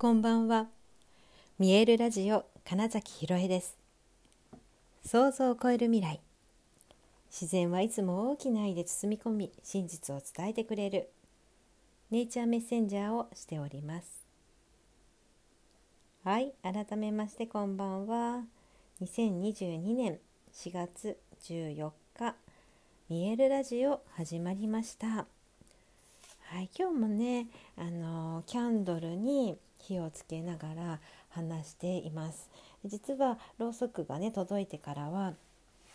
[0.00, 0.68] こんばんは。
[1.58, 3.76] 見えるラジオ金崎ひろえです。
[5.04, 6.20] 想像を超える未来。
[7.30, 11.10] 自然はいつも大きな愛で包み込み真実を伝えてくれる。
[12.10, 14.24] ネイチャーメッセンジャーをしております。
[16.24, 18.44] はい改めましてこんばんは。
[19.02, 20.18] 2022年
[20.54, 22.36] 4月14日
[23.10, 25.08] 見えるラジオ始まりました。
[25.08, 25.26] は
[26.58, 31.00] い今日もねあのキャンドルに火をつけながら
[31.30, 32.48] 話しています
[32.84, 35.34] 実はろうそくがね届いてからは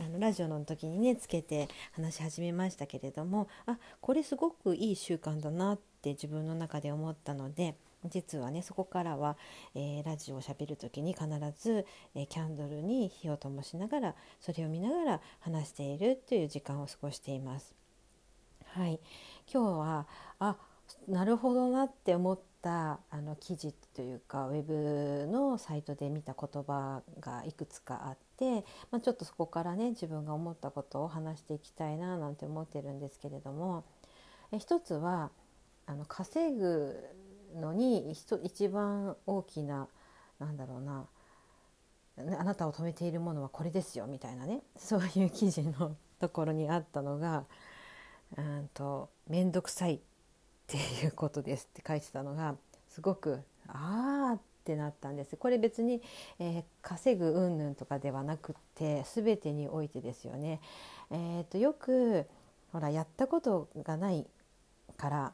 [0.00, 7.74] あのラジオの時にねつけて話し始めましたけれどもあこれすごくいい習慣だなって自分の中で思ったので
[8.08, 9.36] 実はねそこからは、
[9.74, 17.74] えー、ラジオをしゃべる時に必ず、えー、キャンドルに火を灯しながらそれを見ながら話しているという時間を過ごしています。
[18.74, 18.98] はい、
[19.52, 20.06] 今日は
[20.40, 20.56] あ
[21.08, 33.84] なるほどなって思ったあの記事というかウェブのサイトで見た言葉がいくつかあって、まあ、ちょっとそこからね自分が思ったことを話していきたいななんて思ってるんですけれども
[34.52, 35.30] え一つは
[35.86, 36.96] あの稼ぐ
[37.56, 39.88] のに一番大きな
[40.38, 41.06] なんだろうな
[42.38, 47.44] あなたを止めているものはこれですよみたいなねそういう記事のところにあったのが
[48.36, 50.00] うんと面倒くさい。
[50.72, 52.54] っていうことですって書いてたのが
[52.88, 56.00] すごくああってなったんですこれ別に、
[56.38, 60.60] えー、稼ぐ云々とかではなくって全てにおいてですよね。
[61.10, 62.26] えーと、よく
[62.72, 64.26] ほらやったことがない
[64.96, 65.32] から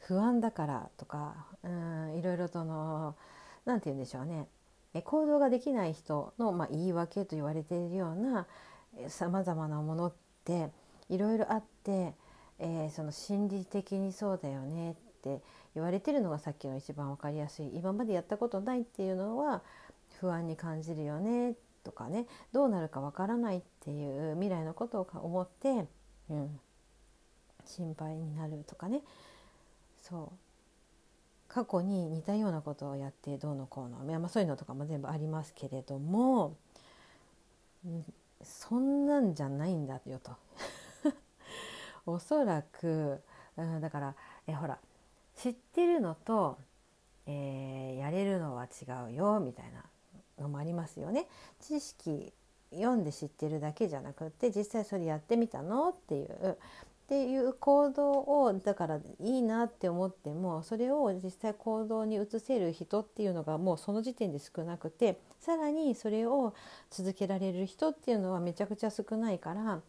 [0.00, 3.14] 不安だからとかうんいろいろとの
[3.64, 4.48] 何て言うんでしょうね
[5.04, 8.46] 行動ができない人の、まあ、言い訳と言われているような
[9.08, 10.12] さまざまなものっ
[10.44, 10.70] て
[11.08, 12.14] いろいろあって
[12.58, 15.40] えー、その心理的にそうだよねって
[15.74, 17.70] 言われてるのがさっきの一番分かりやすい。
[17.74, 19.62] 今までやったことないっていうのは
[20.20, 22.26] 不安に感じるよねとかね。
[22.52, 25.86] どうなるか分からないっていう未来のことを思って、
[26.30, 26.60] うん、
[27.66, 29.00] 心配になるとかね。
[30.02, 30.44] そう。
[31.48, 36.56] 過去に似たようなことをやってどうのこうの、まあ、そういうのとかも全部ありますけれども、
[37.86, 38.04] うん、
[38.42, 40.32] そんなんじゃないんだよと。
[42.06, 43.20] おそらく、
[43.56, 44.14] うん、だから
[44.46, 44.78] えほら
[45.36, 46.58] 知ってるのと、
[47.26, 49.84] えー、やれるのは違うよみたいな
[50.42, 51.26] のもありますよね。
[51.60, 52.32] 知識
[52.72, 56.58] 読んで知ってるだけじゃなくって実際それやってみたのっていう
[57.04, 66.54] っていう行動をだからいいなって思ってもそれを実際行動に移せる人っていうのがもうその時点で少なくてさらにそれを
[66.90, 69.80] 続けられる人っていうのはめちゃくちゃ少ないから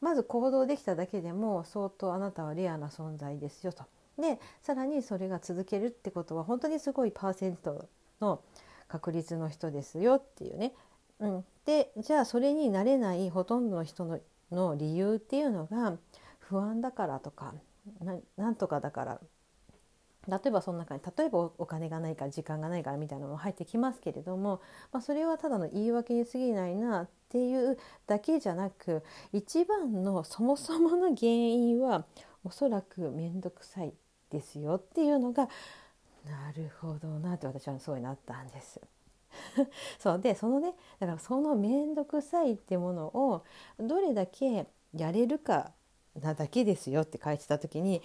[0.00, 3.84] まず行動できただけでも相当あなたはレアな存在ですよと。
[4.18, 7.88] でさらにそれが続けるってことは本当にすごいパーセント
[8.20, 8.42] の
[8.88, 10.74] 確率の人ですよっていうね。
[11.20, 15.96] うん、でじゃあそれになれないほとんどの人のの理由っていうのが
[16.38, 17.54] 不安だからとか
[18.36, 19.20] なんとかだから
[20.30, 24.60] 例えばその中に例えばお金がないから時間がないからみたいなのも入ってきますけれども、
[24.92, 29.02] まあ、それはただの言い訳に過ぎないなっていうだけじゃなく
[29.32, 32.04] 一番のそもそもの原因は
[32.44, 33.92] おそらく面倒くさい
[34.30, 35.48] ですよっていうのが
[36.26, 38.80] なるほどなって私はそうになったんです。
[39.98, 43.44] そうでそのねだからその面倒くさいってものを
[43.78, 45.72] どれだけやれるか
[46.20, 48.02] なだけですよって書いてた時に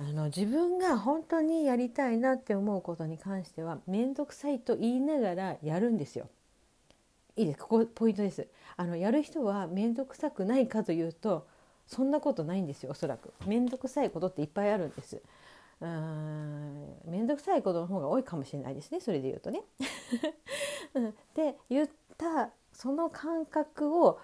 [0.00, 6.28] あの自分が本当にやりたいなって思うことに関しては面倒くさいと言いながらやるんですよ。
[7.36, 7.58] いいです。
[7.58, 8.46] ここポイントです。
[8.76, 11.46] あのやる人は面倒くさくないかというと
[11.86, 13.32] そんなことないんですよおそらく。
[13.46, 15.22] 面倒くさいことっていっぱいあるんです。
[15.80, 19.62] うん面倒くさいことの方が多いかもしれないですねそれで言うとね。
[21.34, 24.18] で言ったその感覚を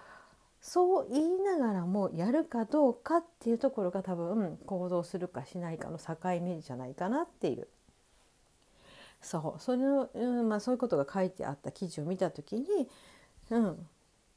[0.61, 7.67] そう言いながらもやるかどうかっていうところが多分行動するかしないかの境目じゃないかなっていう。
[9.21, 9.61] そう。
[9.61, 12.65] それの、うんまあ、そういうことが書いてあった記事を見た時に、
[13.49, 13.87] うん、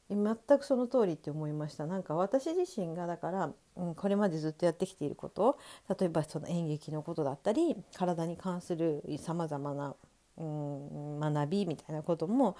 [0.09, 1.85] 全くその通りって思いました。
[1.85, 5.59] なんか私自身がだから、うん、これまでずっとやってきていること
[5.99, 9.95] 例えばその演劇のことだったり体に関するさまざまな、
[10.37, 12.55] うん、学びみたいなことも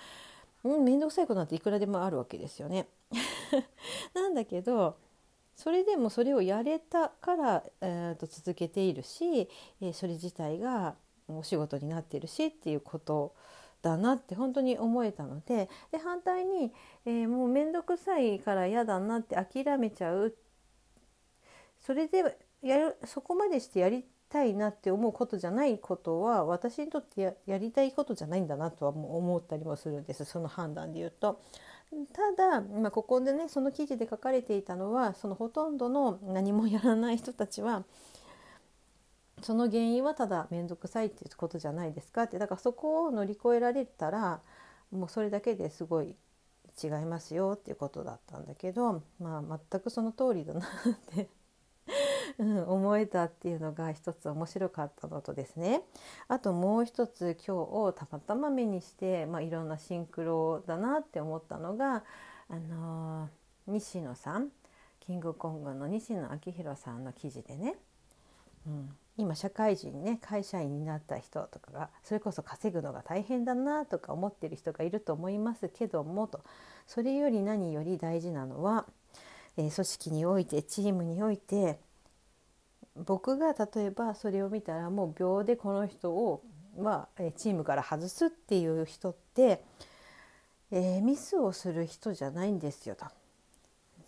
[0.66, 2.88] 面倒、くさいことなんていくらでもあるわけですよね。
[4.14, 4.98] なんだけど
[5.56, 10.96] それでもそれをやれたから、えー、と続けているし、え、それ自体が
[11.28, 13.36] お仕事になってるしっていうこと
[13.82, 16.74] だなって本当に思えたのでで反対に、
[17.06, 20.36] えー、もう面倒くさいから嫌だなって諦めちゃう
[21.80, 31.42] それでやるそこまでしてやりたいなって思うことじゃないことは私にとってやりたいことじゃないんだなとは思ったりもするんですその判断で言うと。
[32.12, 37.86] ただ、まあ、ここでねその記事で書かれていたのはそのほとんどの何もやらない人たちは
[39.42, 44.42] その原因はただ面倒くさいっていうことじゃないですかってだからそこを乗り越えられたら
[44.92, 46.16] もうそれだけですごい
[46.84, 50.66] 違いますよっていうことだったんだけど、まあ、全くその通りだなっ
[51.16, 51.30] て
[52.40, 55.82] うん、思えたっていうのが一つ面白かったのとですね。
[56.28, 62.04] あともう一つ今日をたまたま目にして、まあ、いろんなシンクロだなって思ったのが、
[62.50, 64.52] あのー、西野さん
[65.00, 67.76] キングコングの西野昭弘さんの記事でね、
[68.68, 76.42] うん、今社会人ね会社員になった人とかがそれこそ稼ぐのが大変だなとか思ってる人がいると思いますけどもと。
[76.88, 78.86] それより何より大事なのは、
[79.58, 81.80] え、組織においてチームにおいて
[82.96, 86.42] 僕が例えばそれを見たらもう秒でこの人を、
[86.78, 89.62] まあ、チームから外すっていう人って、
[90.72, 93.06] えー、ミスをする人じゃないんですよと。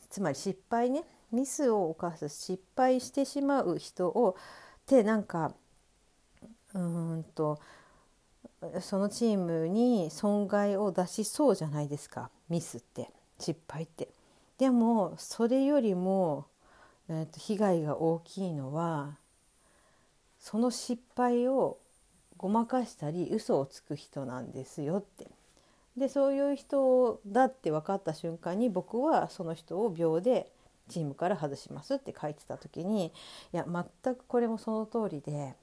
[0.10, 4.38] つまり失敗ねミスを犯す失敗してしまう人を
[4.80, 5.54] ってなんか
[6.74, 7.60] うんと
[8.80, 14.10] そのチームに損害を出しそうじゃないですかミスって失敗って。
[14.58, 16.48] でもそれよりも
[17.10, 19.18] えー、と被害が大きいのは
[20.40, 21.78] その失敗を
[22.38, 25.28] ごまかしたり嘘をつく人なんですよって。
[25.98, 30.48] でそういう人だって分かった瞬間に僕はその人を秒で
[30.90, 33.12] チームから外しますって書いてた時にい
[33.52, 35.56] や全くこれもその通りで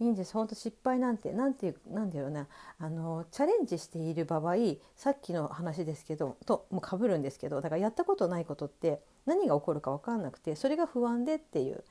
[0.00, 2.46] いいんです本当失敗なんてなんていうなんだろうな
[2.78, 4.54] あのチャレンジしている場合
[4.96, 11.84] さっきの話ですけどともうかぶるんですけどだからやったことないことって何が起こるか分かんなくてそれが不安でっていう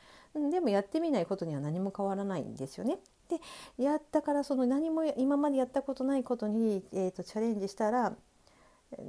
[0.51, 2.99] でもやってみないことには何も変わらないんですよね。
[3.29, 8.13] でやったからその何も今までやったことないことに、えーと、チャレンジしたら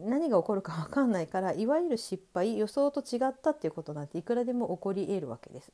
[0.05, 5.73] 何が起こるか分かんないからいわゆる失敗予想と違ったっていうことなんていくらでも起こり得るわけです。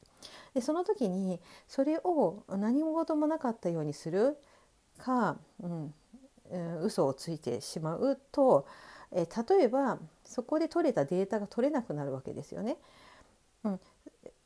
[0.54, 4.36] でその時にそれを何事もなかったようにする
[4.98, 5.94] か、うん、
[6.82, 8.66] 嘘をついてしまうと
[9.12, 12.76] え例えばそこで取れたデータが取れなくなるわけですよね。
[13.64, 13.80] うん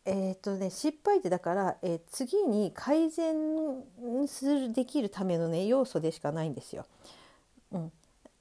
[0.07, 3.37] えーとね、失敗ってだから、えー、次に改善
[4.27, 6.87] するできるための、ね、要素でしかないんですよ。
[7.73, 7.93] うん、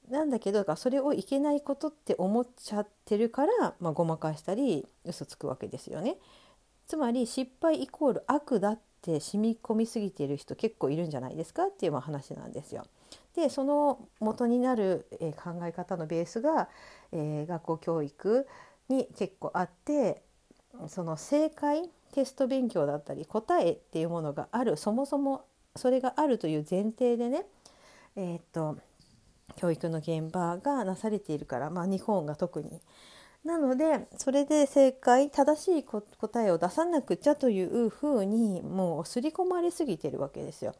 [0.08, 6.16] なんだけどだからそれをいけないことって思っちゃってるから、まあ、ごまかしたり嘘つくわけですよね。
[6.86, 12.84] つまり失敗イコール悪だって染み込みすぎている人結構いるんじゃないですかっていう話なんですよ。
[13.34, 16.68] でその元になる、え考え方のベースが、
[17.12, 18.46] え、学校教育
[18.88, 20.22] に結構あって
[20.88, 25.44] その正解テスト勉強だったり答えっていうものがあるそもそも
[25.76, 27.46] それがあるという前提でね、
[28.16, 28.78] えー、っと
[29.56, 32.80] 教育の現場がなされているから、まあ、日本が特に。
[33.44, 40.74] なのでそれで正解正しい答えを出さなくちゃというふうにもう刷り込まれすぎてるわけですよ。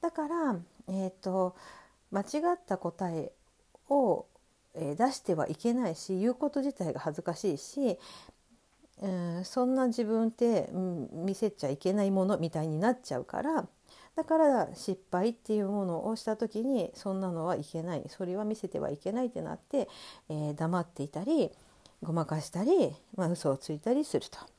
[0.00, 0.56] だから、
[0.88, 1.54] えーと
[2.10, 2.24] 間違
[2.54, 3.32] った答え
[3.88, 4.26] を
[4.76, 7.98] 出してはいけないし言うこと自体が恥ずかしいし、
[9.00, 10.70] うん、そんな自分って、
[11.12, 13.66] 見せちゃいけないものみたいになっちゃうから
[14.16, 19.88] だから失敗っていうものをした時にそんなのはいけないそれは見せてはいけないってなって、
[20.30, 21.50] えー、黙っていたり
[22.02, 24.55] ごまかしたり、まあ、嘘をついたりすると。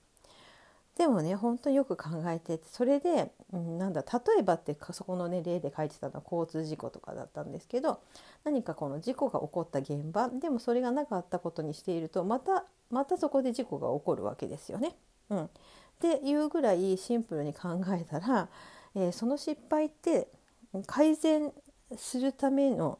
[0.97, 8.01] でもね本当によく考えてそれで、うん、なんだ例えばってそこのね例で書いてたのは交通事故とかだったんですけど
[8.43, 14.95] 何かこの事故が起こった現場でもそれがなかったことにしているとまたまたそこで事故が起こるわけですよね。
[15.29, 15.49] うん、っ
[15.99, 18.47] ていうぐらいシンプルに考えたら、
[18.95, 20.29] えー、その失敗って
[20.85, 21.51] 改善
[21.95, 22.99] するための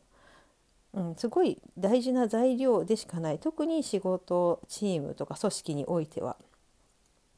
[0.94, 6.38] うん、すごい大事な材料でしかない特に仕事チームとか組織においては。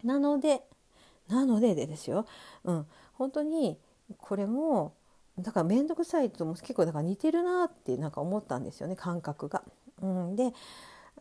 [0.03, 0.61] なので
[1.27, 2.25] なのででですよ、
[2.63, 3.77] うん、本当に
[4.17, 4.93] これも
[5.37, 9.63] だから面倒くさいとも結構だから似てるなってなんか思ったんですよね感覚が。
[10.01, 10.53] うん、で、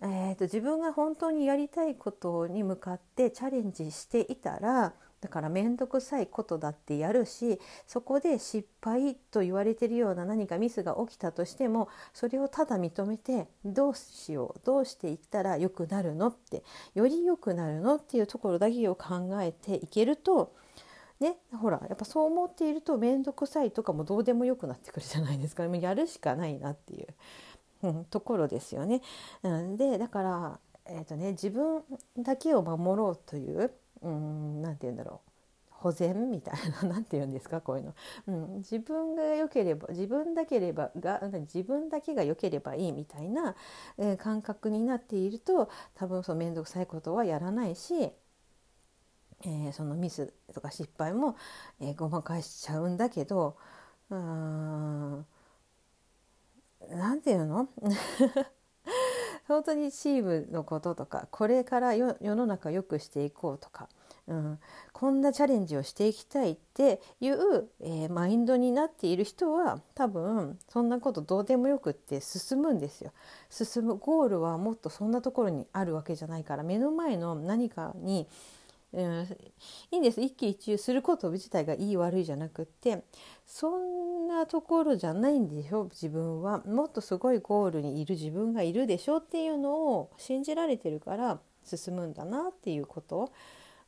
[0.02, 16.62] えーと自分が本当にやりたいことに向かってチャレンジしていたらだから面倒くさいことだってやるしそこで失敗と言われてるような何かミスが起きたとしてもそれをただ認めてどうしようどうしていったら良くなるのって
[16.94, 20.54] より良くなるのっていうところだけを考えていけると
[21.20, 27.08] ね、ほらやっぱそう思っていると面倒くさいとかもどうでもよくなってくるじゃないですかもう やるしかないなっていう、
[27.82, 29.02] うん、ところですよね。
[29.42, 31.82] うん、でだから、えーとね、自分
[32.18, 33.72] だけを守ろうという
[34.02, 35.30] うん何て言うんだろう。
[35.70, 37.94] 保全みたいな何て言うんですかこういうの、
[38.26, 43.54] うん、自分が良ければ自分だければが自分だけが良ければいいみたいな、
[43.96, 48.10] えー、感覚になっていると多分その面倒くさいことはやらないし、
[49.44, 51.36] えー、そのミスとか失敗も、
[51.80, 53.56] えー、ごまかしちゃうんだけど
[54.10, 55.26] うーん
[56.90, 57.68] 何て言うの？
[59.48, 63.88] 本当にチームのこととかこれから世の中良くしていこうとか、
[64.26, 64.58] うん、
[64.92, 73.12] こんなチャレンジをしていきたいっていう、えー、マインドになっている人は多分そんなことどうでもよくって進むんですよ。
[73.48, 78.28] 進むゴールはもっとそんなところにあるわけじゃないから目の前の何かに
[78.92, 79.26] うん、
[79.90, 80.20] いいんです。
[80.20, 83.04] 一喜一憂すること自体がいい悪いじゃなくって
[83.46, 86.62] そんなところじゃないんでしょ自分は。
[86.64, 93.30] もっとすごいゴールにいる自分がいるでしょっていうのを信じられてるから進むんだなっていうこと、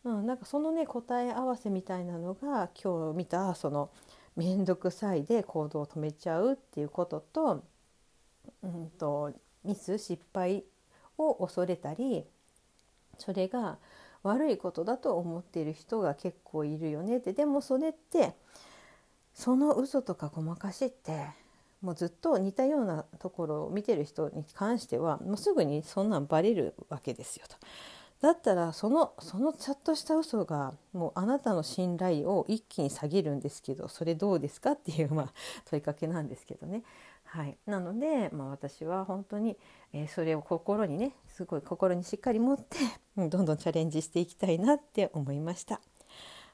[0.05, 3.91] うん、なんかそのね答え合わせみたいなのが今日見たその
[4.37, 7.65] 面倒くさいで行動を止めちゃうっていうことと,、
[8.63, 9.33] うんと
[9.65, 10.65] ミス失敗
[11.19, 12.25] を恐れたり
[13.19, 13.79] それが
[14.23, 18.35] 悪いことだと思っている人が結構いるよねってでもそれって
[19.35, 21.27] その嘘とかごまかしって
[21.81, 27.57] もうずっと似たようなところを見てる人に関してはもうすぐにそんなんバレるわけですよと。
[28.21, 35.33] だったらそのそのちょっとした嘘がもうあなたの信頼を一気に下げるんですけどそれどうですかっていう、まあ、
[35.65, 36.83] 問いかけなんですけどね。
[37.33, 39.57] はい、なので、まあ、私は本当に、
[39.93, 42.79] えー、それを心にねすごい心にしっかり持って
[43.17, 45.81] どんどんチャレンジしていきたいなって思いました。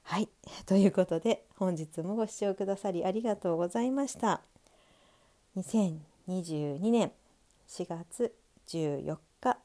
[0.03, 0.29] はい
[0.67, 4.43] ということで本日もご視聴くださりありがとうございました。
[5.57, 7.11] 2022年
[7.69, 8.35] 4月
[8.69, 9.59] 14日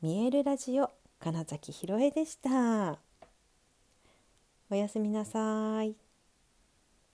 [0.00, 3.00] 見えるラジオ金崎ひろえでした。
[4.70, 6.05] おやすみなさい。